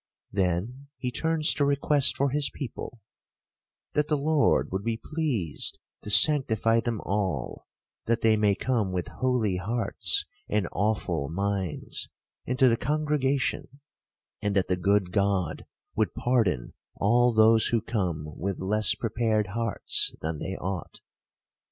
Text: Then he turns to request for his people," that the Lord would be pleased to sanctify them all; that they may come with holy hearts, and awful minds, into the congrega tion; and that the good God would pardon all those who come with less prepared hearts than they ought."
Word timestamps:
Then 0.31 0.87
he 0.97 1.11
turns 1.11 1.53
to 1.53 1.63
request 1.63 2.17
for 2.17 2.31
his 2.31 2.49
people," 2.49 3.01
that 3.93 4.07
the 4.07 4.17
Lord 4.17 4.71
would 4.71 4.83
be 4.83 4.97
pleased 4.97 5.77
to 6.01 6.09
sanctify 6.09 6.79
them 6.79 6.99
all; 7.01 7.67
that 8.07 8.21
they 8.21 8.35
may 8.35 8.55
come 8.55 8.91
with 8.91 9.07
holy 9.19 9.57
hearts, 9.57 10.25
and 10.49 10.67
awful 10.71 11.29
minds, 11.29 12.09
into 12.47 12.67
the 12.67 12.77
congrega 12.77 13.39
tion; 13.39 13.79
and 14.41 14.55
that 14.55 14.69
the 14.69 14.75
good 14.75 15.11
God 15.11 15.67
would 15.95 16.15
pardon 16.15 16.73
all 16.95 17.31
those 17.31 17.67
who 17.67 17.79
come 17.79 18.23
with 18.35 18.59
less 18.59 18.95
prepared 18.95 19.49
hearts 19.49 20.15
than 20.19 20.39
they 20.39 20.55
ought." 20.55 20.99